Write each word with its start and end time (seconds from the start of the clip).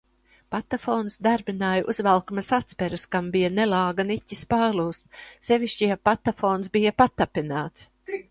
Patafonus 0.53 1.17
darbināja 1.25 1.83
uzvelkamas 1.93 2.47
atsperes, 2.57 3.03
kam 3.15 3.27
bija 3.35 3.51
nelāga 3.59 4.05
niķis 4.13 4.41
pārlūzt, 4.53 5.05
sevišķi, 5.49 5.91
ja 5.91 5.99
patafons 6.11 6.73
bija 6.79 6.97
patapināts. 7.03 7.87